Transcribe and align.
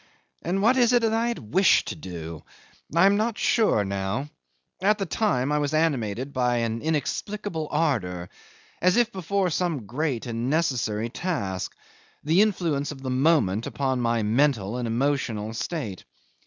And 0.41 0.63
what 0.63 0.77
is 0.77 0.93
it 0.93 1.03
that 1.03 1.13
I 1.13 1.27
had 1.27 1.53
wished 1.53 1.89
to 1.89 1.95
do? 1.95 2.41
I 2.95 3.05
am 3.05 3.17
not 3.17 3.37
sure 3.37 3.85
now. 3.85 4.31
At 4.81 4.97
the 4.97 5.05
time 5.05 5.51
I 5.51 5.59
was 5.59 5.75
animated 5.75 6.33
by 6.33 6.55
an 6.55 6.81
inexplicable 6.81 7.67
ardour, 7.69 8.29
as 8.81 8.97
if 8.97 9.11
before 9.11 9.51
some 9.51 9.85
great 9.85 10.25
and 10.25 10.49
necessary 10.49 11.09
task 11.09 11.75
the 12.23 12.41
influence 12.41 12.91
of 12.91 13.03
the 13.03 13.11
moment 13.11 13.67
upon 13.67 14.01
my 14.01 14.23
mental 14.23 14.77
and 14.77 14.87
emotional 14.87 15.53
state. 15.53 16.03